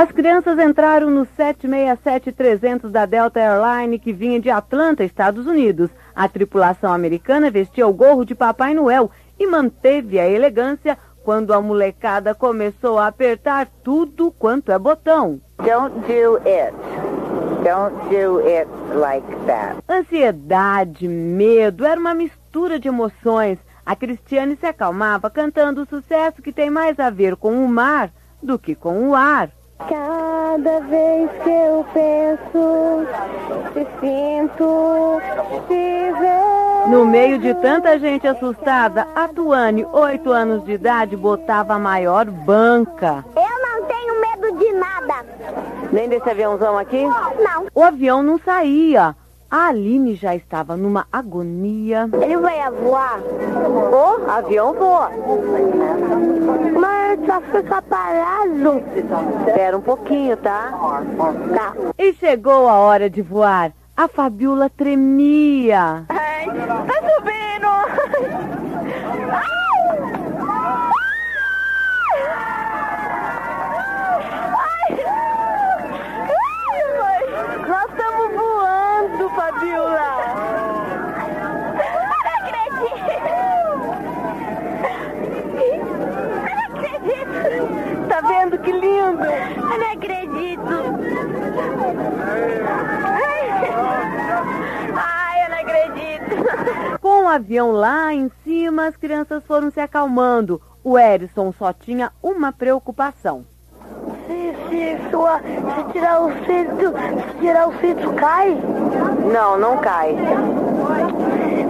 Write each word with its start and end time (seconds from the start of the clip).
As 0.00 0.12
crianças 0.12 0.56
entraram 0.60 1.10
no 1.10 1.26
767-300 1.26 2.88
da 2.88 3.04
Delta 3.04 3.40
Airline, 3.40 3.98
que 3.98 4.12
vinha 4.12 4.38
de 4.38 4.48
Atlanta, 4.48 5.02
Estados 5.02 5.44
Unidos. 5.44 5.90
A 6.14 6.28
tripulação 6.28 6.92
americana 6.92 7.50
vestia 7.50 7.84
o 7.84 7.92
gorro 7.92 8.24
de 8.24 8.32
Papai 8.32 8.74
Noel 8.74 9.10
e 9.36 9.44
manteve 9.44 10.20
a 10.20 10.30
elegância 10.30 10.96
quando 11.24 11.52
a 11.52 11.60
molecada 11.60 12.32
começou 12.32 12.96
a 12.96 13.08
apertar 13.08 13.66
tudo 13.82 14.30
quanto 14.30 14.70
é 14.70 14.78
botão. 14.78 15.40
Don't 15.56 15.98
do 16.06 16.36
it. 16.48 16.72
Don't 17.64 17.96
do 18.08 18.38
it 18.46 18.70
like 18.94 19.26
that. 19.46 19.82
Ansiedade, 19.88 21.08
medo, 21.08 21.84
era 21.84 21.98
uma 21.98 22.14
mistura 22.14 22.78
de 22.78 22.86
emoções. 22.86 23.58
A 23.84 23.96
Cristiane 23.96 24.54
se 24.54 24.66
acalmava 24.66 25.28
cantando 25.28 25.82
o 25.82 25.86
sucesso 25.86 26.40
que 26.40 26.52
tem 26.52 26.70
mais 26.70 27.00
a 27.00 27.10
ver 27.10 27.34
com 27.34 27.64
o 27.64 27.66
mar 27.66 28.12
do 28.40 28.56
que 28.60 28.76
com 28.76 29.08
o 29.08 29.14
ar. 29.16 29.57
Cada 29.78 30.80
vez 30.80 31.30
que 31.42 31.50
eu 31.50 31.86
penso, 31.94 33.06
te 33.72 33.86
sinto, 34.00 35.20
te 35.68 36.12
ver. 36.18 36.88
No 36.88 37.04
meio 37.06 37.38
de 37.38 37.54
tanta 37.54 37.98
gente 37.98 38.26
assustada, 38.26 39.06
a 39.14 39.28
Tuane, 39.28 39.84
oito 39.84 40.30
anos 40.32 40.64
de 40.64 40.72
idade, 40.72 41.16
botava 41.16 41.74
a 41.74 41.78
maior 41.78 42.26
banca. 42.26 43.24
Eu 43.36 43.62
não 43.62 43.86
tenho 43.86 44.20
medo 44.20 44.58
de 44.58 44.72
nada. 44.72 45.24
Nem 45.92 46.08
desse 46.08 46.28
aviãozão 46.28 46.76
aqui? 46.76 47.04
Não. 47.04 47.66
O 47.74 47.82
avião 47.82 48.22
não 48.22 48.38
saía. 48.38 49.14
A 49.50 49.68
Aline 49.68 50.14
já 50.14 50.34
estava 50.36 50.76
numa 50.76 51.06
agonia. 51.10 52.08
Ele 52.22 52.36
vai 52.36 52.70
voar, 52.70 53.18
O 53.20 54.30
avião 54.30 54.74
voa. 54.74 55.10
mas 56.78 57.18
só 57.26 57.40
fica 57.40 57.80
parado. 57.82 58.82
Espera 59.46 59.76
um 59.78 59.80
pouquinho, 59.80 60.36
tá? 60.36 60.70
Tá. 61.54 61.72
E 61.98 62.12
chegou 62.14 62.68
a 62.68 62.74
hora 62.74 63.08
de 63.08 63.22
voar. 63.22 63.72
A 63.96 64.06
Fabiola 64.06 64.68
tremia. 64.70 66.04
Ai, 66.10 66.44
tá 66.46 67.02
subindo. 67.16 68.78
Nós 77.68 77.84
estamos 77.90 78.34
voando, 78.34 79.28
Fabiola. 79.30 80.10
Não 81.74 82.20
acredito. 82.38 83.38
Não 86.44 86.58
acredito. 86.64 88.08
Tá 88.08 88.20
vendo 88.22 88.58
que 88.58 88.72
lindo? 88.72 89.24
Eu 89.24 89.78
não 89.78 89.92
acredito. 89.92 90.74
Ai, 94.96 95.44
eu 95.44 95.50
não 95.50 95.58
o 97.28 97.30
avião 97.30 97.70
lá 97.72 98.12
em 98.14 98.30
cima, 98.42 98.86
as 98.86 98.96
crianças 98.96 99.44
foram 99.44 99.70
se 99.70 99.78
acalmando. 99.80 100.60
O 100.82 100.98
Erison 100.98 101.52
só 101.52 101.72
tinha 101.74 102.10
uma 102.22 102.52
preocupação. 102.52 103.44
Se, 104.26 104.54
se, 104.68 105.10
sua, 105.10 105.38
se 105.40 105.92
tirar 105.92 106.22
o 106.22 106.30
cinto, 106.46 106.94
se 107.32 107.38
tirar 107.40 107.68
o 107.68 107.78
cinto, 107.80 108.12
cai? 108.14 108.56
Não, 109.30 109.58
não 109.58 109.78
cai. 109.78 110.16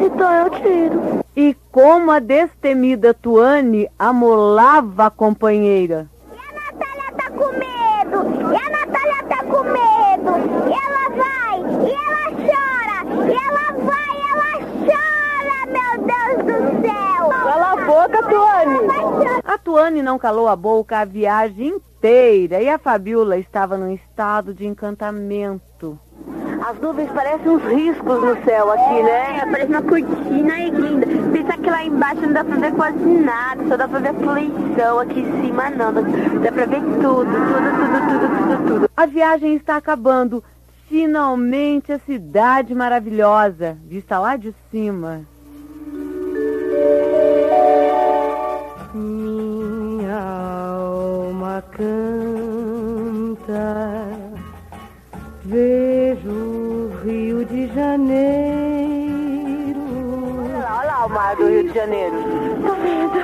Então 0.00 0.32
eu 0.32 0.50
tiro. 0.50 1.24
E 1.34 1.56
como 1.72 2.10
a 2.12 2.20
destemida 2.20 3.12
Tuane 3.12 3.88
amolava 3.98 5.06
a 5.06 5.10
companheira. 5.10 6.08
E 6.32 6.38
a 6.38 6.52
Natália 6.52 7.12
tá 7.16 7.30
com 7.30 7.48
medo. 7.52 8.52
E 8.52 8.56
a 8.56 8.70
Natália 8.70 9.22
tá 9.28 9.42
com 9.44 9.62
medo. 9.64 10.30
E 10.68 10.72
ela 10.72 11.08
vai. 11.16 11.58
E 11.84 11.90
ela 11.94 12.24
chora. 12.46 12.98
E 13.26 13.34
ela 13.46 13.66
vai. 13.86 14.14
E 14.16 14.22
ela 14.30 14.52
chora. 14.86 15.56
Meu 15.66 15.92
Deus 16.06 16.38
do 16.44 16.56
céu. 16.82 17.28
Cala 17.28 17.72
a 17.72 17.76
boca, 17.76 18.22
Tuane! 18.28 18.86
Vai 18.86 18.98
chorar. 18.98 19.40
A 19.44 19.58
Tuane 19.58 19.97
não 20.08 20.18
calou 20.18 20.48
a 20.48 20.56
boca 20.56 21.00
a 21.00 21.04
viagem 21.04 21.68
inteira 21.68 22.62
e 22.62 22.68
a 22.70 22.78
Fabiola 22.78 23.36
estava 23.36 23.76
num 23.76 23.92
estado 23.92 24.54
de 24.54 24.66
encantamento. 24.66 25.98
As 26.66 26.80
nuvens 26.80 27.10
parecem 27.12 27.50
uns 27.50 27.62
riscos 27.64 28.18
no 28.18 28.42
céu 28.42 28.72
aqui, 28.72 29.02
né? 29.02 29.36
É, 29.36 29.50
parece 29.50 29.70
uma 29.70 29.82
cortina 29.82 30.60
e 30.60 30.70
linda. 30.70 31.06
Pensa 31.30 31.58
que 31.58 31.68
lá 31.68 31.84
embaixo 31.84 32.22
não 32.22 32.32
dá 32.32 32.42
pra 32.42 32.56
ver 32.56 32.72
quase 32.72 32.98
nada, 32.98 33.68
só 33.68 33.76
dá 33.76 33.86
pra 33.86 33.98
ver 33.98 34.08
a 34.08 34.14
poluição 34.14 34.98
aqui 34.98 35.20
em 35.20 35.42
cima 35.42 35.68
não. 35.68 35.92
Dá, 35.92 36.52
pra 36.52 36.64
ver 36.64 36.80
tudo, 36.80 37.02
tudo, 37.02 37.26
tudo, 37.26 38.08
tudo, 38.08 38.56
tudo, 38.56 38.66
tudo. 38.66 38.90
A 38.96 39.04
viagem 39.04 39.56
está 39.56 39.76
acabando. 39.76 40.42
Finalmente 40.88 41.92
a 41.92 41.98
cidade 41.98 42.74
maravilhosa, 42.74 43.76
vista 43.84 44.18
lá 44.18 44.36
de 44.36 44.54
cima. 44.70 45.20
Alma 48.94 49.37
canta, 51.72 53.58
vejo 55.44 56.30
o 56.30 56.90
Rio 57.04 57.44
de 57.44 57.66
Janeiro. 57.74 58.98
Olha 60.44 60.58
lá, 60.58 60.78
olha 60.78 60.88
lá 60.88 61.06
o 61.06 61.10
mar 61.10 61.36
do 61.36 61.48
Rio 61.48 61.64
de 61.68 61.74
Janeiro. 61.74 62.16
Tô 62.62 62.74
vendo. 62.74 63.18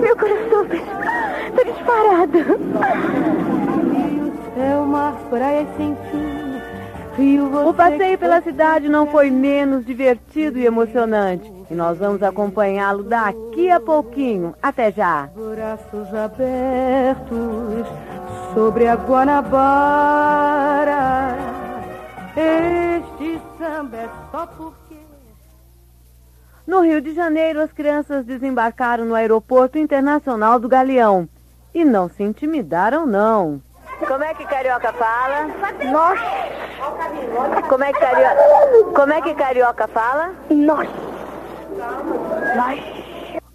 Meu 0.00 0.16
coração 0.16 0.66
tá, 0.66 1.62
disparado. 1.64 2.38
Rio, 3.92 4.32
céu, 4.54 4.84
mar, 4.86 5.14
praias 5.30 5.68
sem 5.76 5.96
fim. 6.10 6.55
Rio, 7.16 7.68
o 7.68 7.72
passeio 7.72 8.18
pela 8.18 8.42
cidade 8.42 8.90
não 8.90 9.06
foi 9.06 9.30
menos 9.30 9.86
divertido 9.86 10.58
e 10.58 10.66
emocionante. 10.66 11.50
E 11.70 11.74
nós 11.74 11.96
vamos 11.96 12.22
acompanhá-lo 12.22 13.02
daqui 13.02 13.70
a 13.70 13.80
pouquinho. 13.80 14.54
Até 14.62 14.92
já. 14.92 15.30
Braços 15.34 16.14
abertos 16.14 17.86
sobre 18.52 18.86
a 18.86 18.96
Guanabara. 18.96 20.06
Este 22.36 23.40
samba 23.58 23.96
é 23.96 24.08
só 24.30 24.46
porque. 24.46 24.94
No 26.66 26.80
Rio 26.82 27.00
de 27.00 27.14
Janeiro, 27.14 27.62
as 27.62 27.72
crianças 27.72 28.26
desembarcaram 28.26 29.06
no 29.06 29.14
Aeroporto 29.14 29.78
Internacional 29.78 30.58
do 30.58 30.68
Galeão. 30.68 31.26
E 31.72 31.82
não 31.82 32.10
se 32.10 32.22
intimidaram, 32.22 33.06
não. 33.06 33.62
Como 34.06 34.22
é 34.22 34.34
que 34.34 34.44
carioca 34.44 34.92
fala? 34.92 35.46
Nós. 35.90 36.20
Como 37.68 37.84
é 37.84 37.92
que 37.92 38.00
carioca, 38.00 38.92
Como 38.94 39.12
é 39.12 39.22
que 39.22 39.34
carioca 39.34 39.88
fala? 39.88 40.32
Nós. 40.50 40.88
Nós. 42.56 42.80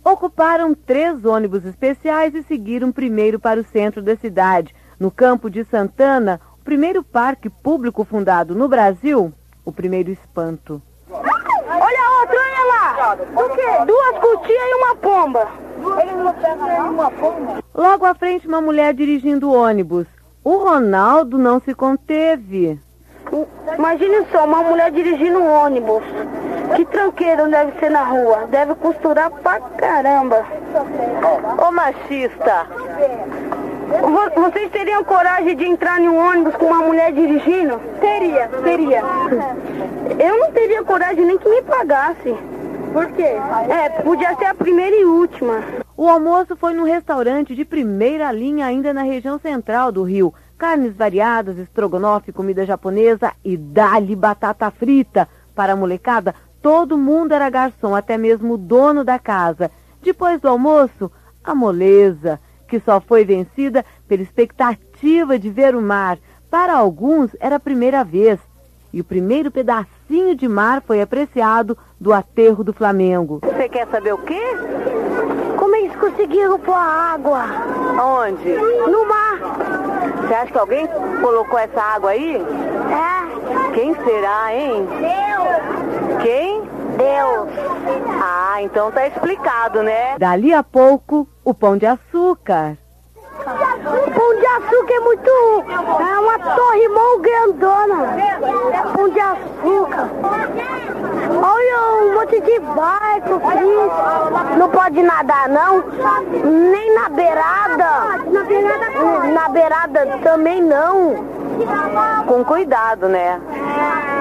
Ocuparam 0.04 0.74
três 0.74 1.24
ônibus 1.26 1.64
especiais 1.66 2.34
e 2.34 2.44
seguiram 2.44 2.92
primeiro 2.92 3.40
para 3.40 3.60
o 3.60 3.64
centro 3.64 4.02
da 4.02 4.16
cidade. 4.16 4.76
No 5.00 5.12
campo 5.12 5.50
de 5.50 5.64
Santana, 5.64 6.42
o 6.60 6.64
primeiro 6.64 7.04
parque 7.04 7.50
público 7.50 8.04
fundado 8.04 8.56
no 8.56 8.68
Brasil, 8.68 9.32
o 9.64 9.72
primeiro 9.72 10.12
espanto. 10.12 10.82
Olha 11.10 12.20
outro, 12.20 12.38
olha 12.38 12.66
lá. 12.68 13.18
O 13.36 13.50
quê? 13.56 13.86
Duas 13.86 14.20
cutinhas 14.20 14.70
e 14.70 14.76
uma 14.76 14.96
pomba. 14.96 15.48
Eles 16.02 16.16
não 16.16 16.34
pegam 16.34 16.92
uma 16.92 17.12
pomba? 17.12 17.64
Logo 17.74 18.06
à 18.06 18.14
frente, 18.14 18.48
uma 18.48 18.62
mulher 18.62 18.94
dirigindo 18.94 19.50
o 19.50 19.54
ônibus. 19.56 20.08
O 20.44 20.58
Ronaldo 20.58 21.38
não 21.38 21.60
se 21.60 21.74
conteve. 21.74 22.80
Imagine 23.78 24.26
só, 24.32 24.46
uma 24.46 24.62
mulher 24.64 24.92
dirigindo 24.92 25.40
um 25.40 25.50
ônibus. 25.52 26.04
Que 26.76 26.86
tranqueiro 26.86 27.48
deve 27.50 27.72
ser 27.80 27.90
na 27.90 28.04
rua. 28.04 28.48
Deve 28.50 28.76
costurar 28.76 29.30
pra 29.30 29.60
caramba. 29.60 30.46
Ô 31.68 31.72
machista! 31.72 32.66
Vo- 34.02 34.42
Vocês 34.42 34.72
teriam 34.72 35.04
coragem 35.04 35.56
de 35.56 35.66
entrar 35.66 36.00
em 36.00 36.08
um 36.08 36.18
ônibus 36.18 36.56
com 36.56 36.66
uma 36.66 36.78
mulher 36.84 37.12
dirigindo? 37.12 37.80
Teria, 38.00 38.48
teria. 38.64 39.02
Eu 40.20 40.40
não 40.40 40.52
teria 40.52 40.84
coragem 40.84 41.26
nem 41.26 41.38
que 41.38 41.50
me 41.50 41.62
pagasse. 41.62 42.36
Por 42.94 43.06
quê? 43.14 43.36
É, 43.70 43.90
podia 44.02 44.36
ser 44.36 44.46
a 44.46 44.54
primeira 44.54 44.96
e 44.96 45.06
última. 45.06 45.62
O 45.98 46.08
almoço 46.10 46.56
foi 46.56 46.74
num 46.74 46.84
restaurante 46.84 47.54
de 47.56 47.64
primeira 47.64 48.32
linha 48.32 48.66
ainda 48.66 48.94
na 48.94 49.04
região 49.04 49.38
central 49.40 49.92
do 49.92 50.04
Rio. 50.04 50.34
Carnes 50.62 50.96
variadas, 50.96 51.58
estrogonofe, 51.58 52.32
comida 52.32 52.64
japonesa 52.68 53.34
e 53.44 53.58
dali 53.58 54.16
batata 54.16 54.70
frita. 54.70 55.28
Para 55.56 55.74
a 55.74 55.76
molecada, 55.76 56.36
todo 56.62 57.00
mundo 57.00 57.34
era 57.34 57.50
garçom, 57.50 57.96
até 57.96 58.16
mesmo 58.16 58.54
o 58.54 58.58
dono 58.60 59.04
da 59.04 59.18
casa. 59.18 59.72
Depois 60.04 60.40
do 60.40 60.48
almoço, 60.48 61.12
a 61.44 61.56
moleza, 61.56 62.40
que 62.68 62.80
só 62.80 63.02
foi 63.02 63.26
vencida 63.26 63.84
pela 64.08 64.22
expectativa 64.22 65.40
de 65.40 65.50
ver 65.50 65.74
o 65.76 65.82
mar. 65.82 66.20
Para 66.48 66.76
alguns, 66.76 67.32
era 67.40 67.56
a 67.56 67.60
primeira 67.60 68.04
vez. 68.04 68.40
E 68.94 69.02
o 69.02 69.04
primeiro 69.04 69.50
pedacinho 69.50 70.36
de 70.36 70.48
mar 70.48 70.84
foi 70.86 71.02
apreciado 71.02 71.76
do 72.00 72.14
aterro 72.14 72.64
do 72.64 72.72
Flamengo. 72.72 73.40
Você 73.42 73.68
quer 73.68 73.88
saber 73.88 74.14
o 74.14 74.20
quê? 74.20 74.44
Como 75.58 75.76
eles 75.76 75.96
conseguiram 75.96 76.60
pôr 76.60 76.76
a 76.76 77.14
água 77.14 77.46
Onde? 78.00 78.50
no 78.92 79.08
mar? 79.08 79.61
Você 80.32 80.36
acha 80.36 80.52
que 80.54 80.58
alguém 80.58 80.88
colocou 81.20 81.60
essa 81.60 81.82
água 81.82 82.12
aí? 82.12 82.38
É. 82.38 83.74
Quem 83.74 83.94
será, 83.96 84.56
hein? 84.56 84.88
Deus. 84.88 86.22
Quem? 86.24 86.62
Deus. 86.62 87.50
Ah, 88.24 88.62
então 88.62 88.90
tá 88.94 89.06
explicado, 89.08 89.84
né? 89.84 90.18
Dali 90.18 90.54
a 90.54 90.64
pouco, 90.64 91.28
o 91.44 91.54
pão 91.54 91.76
de 91.76 91.86
açúcar. 91.86 92.78
Pão 94.32 94.40
de 94.40 94.48
açúcar 94.48 94.94
é 94.94 95.00
muito. 95.02 95.30
É 96.00 96.20
uma 96.20 96.40
torre 96.56 96.88
mó 96.88 97.18
grandona. 97.20 98.16
Pão 98.94 99.10
de 99.10 99.20
açúcar. 99.20 100.10
Olha 101.44 102.04
um 102.04 102.14
monte 102.14 102.40
de 102.40 102.60
barco. 102.60 103.42
Não 104.58 104.70
pode 104.70 105.04
nadar, 105.04 105.50
não. 105.50 105.84
Nem 106.46 106.96
na 106.96 107.10
beirada. 107.10 108.24
Na 109.34 109.50
beirada 109.50 110.20
também 110.24 110.62
não. 110.62 111.26
Com 112.26 112.46
cuidado, 112.46 113.10
né? 113.10 113.42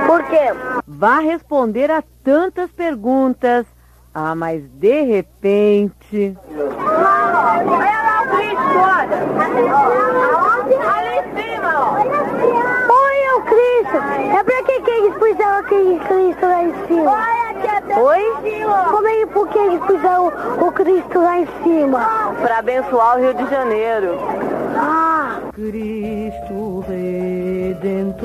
Por 0.08 0.24
quê? 0.24 0.52
Vá 0.88 1.20
responder 1.20 1.88
a 1.88 2.02
tantas 2.24 2.68
perguntas. 2.72 3.64
Ah, 4.12 4.34
mas 4.34 4.64
de 4.72 5.02
repente. 5.02 6.36
Cristo, 8.60 8.78
olha. 8.78 9.18
Em 11.16 11.22
cima, 11.36 11.70
ó. 11.76 11.82
Olha 12.92 13.30
o 13.36 13.42
Cristo. 13.42 13.96
É 14.38 14.42
pra 14.42 14.62
que 14.62 14.80
que 14.80 14.90
eles 14.90 15.14
puseram 15.14 15.58
aquele 15.58 15.98
Cristo 16.00 16.46
lá 16.46 16.62
em 16.64 16.74
cima? 16.86 17.12
Oi? 17.96 18.22
Como 18.90 19.06
é 19.06 19.12
que 19.16 19.26
por 19.26 19.48
que 19.48 19.58
eles 19.58 19.80
puseram 19.80 20.32
o 20.60 20.72
Cristo 20.72 21.20
lá 21.20 21.40
em 21.40 21.48
cima? 21.62 22.00
Para 22.40 22.58
abençoar 22.58 23.16
o 23.16 23.20
Rio 23.20 23.34
de 23.34 23.50
Janeiro. 23.50 24.18
Ah, 24.76 25.40
Cristo 25.52 26.84
Redentor, 26.88 28.20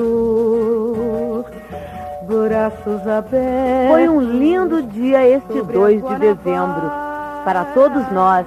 braços 2.22 3.06
abertos. 3.08 3.90
Foi 3.90 4.08
um 4.08 4.20
lindo 4.20 4.82
dia 4.82 5.26
este 5.26 5.60
2 5.62 6.02
de 6.08 6.14
dezembro 6.16 6.90
para 7.44 7.64
todos 7.74 8.10
nós. 8.12 8.46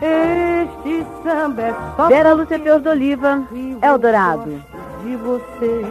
Este 0.00 1.04
samba 1.24 1.62
é 1.62 1.74
só 1.96 2.06
Vera 2.06 2.32
Lúcia 2.32 2.58
Peus 2.58 2.82
do 2.82 2.90
Oliva, 2.90 3.42
Eldorado. 3.82 4.62
De 5.02 5.16
você, 5.16 5.84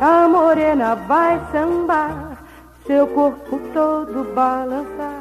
a 0.00 0.28
morena 0.28 0.94
vai 0.94 1.40
sambar, 1.50 2.38
seu 2.86 3.06
corpo 3.08 3.60
todo 3.72 4.32
balançar. 4.34 5.13